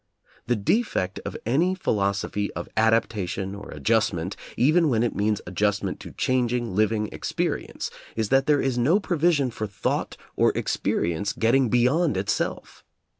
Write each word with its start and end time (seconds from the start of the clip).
The 0.47 0.55
defect 0.55 1.19
of 1.25 1.37
any 1.45 1.75
philos 1.75 2.21
ophy 2.21 2.49
of 2.55 2.67
"adaptation" 2.75 3.53
or 3.53 3.69
"adjustment," 3.69 4.35
even 4.57 4.89
when 4.89 5.03
it 5.03 5.15
means 5.15 5.41
adjustment 5.45 5.99
to 5.99 6.11
changing, 6.13 6.73
living 6.75 7.07
experi 7.11 7.69
ence, 7.69 7.91
is 8.15 8.29
that 8.29 8.47
there 8.47 8.59
is 8.63 8.79
no 8.79 8.99
provision 8.99 9.51
for 9.51 9.67
thought 9.67 10.17
or 10.35 10.53
experience 10.57 11.33
getting 11.33 11.69
beyond 11.69 12.17
itself. 12.17 12.83